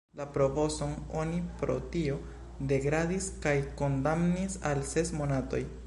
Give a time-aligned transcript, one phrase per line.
[0.19, 2.15] La provoson oni pro tio
[2.73, 5.63] degradis kaj kondamnis al ses monatoj.